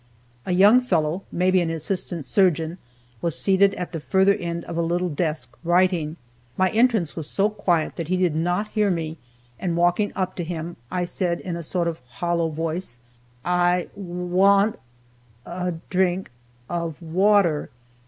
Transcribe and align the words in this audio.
A 0.47 0.51
young 0.51 0.81
fellow, 0.81 1.21
maybe 1.31 1.61
an 1.61 1.69
assistant 1.69 2.25
surgeon, 2.25 2.79
was 3.21 3.37
seated 3.37 3.75
at 3.75 3.91
the 3.91 3.99
further 3.99 4.33
end 4.33 4.63
cf 4.65 4.75
a 4.75 4.81
little 4.81 5.09
desk, 5.09 5.55
writing. 5.63 6.15
My 6.57 6.71
entrance 6.71 7.15
was 7.15 7.29
so 7.29 7.51
quiet 7.51 7.97
that 7.97 8.07
he 8.07 8.17
did 8.17 8.35
not 8.35 8.69
hear 8.69 8.89
me, 8.89 9.19
and 9.59 9.77
walking 9.77 10.11
up 10.15 10.35
to 10.37 10.43
him, 10.43 10.75
I 10.89 11.05
said, 11.05 11.39
in 11.39 11.55
a 11.55 11.61
sort 11.61 11.87
of 11.87 11.97
a 12.09 12.13
hollow 12.13 12.49
voice: 12.49 12.97
"I 13.45 13.89
want 13.95 14.79
a 15.45 15.75
drink 15.91 16.31
of 16.67 16.99
water." 16.99 17.69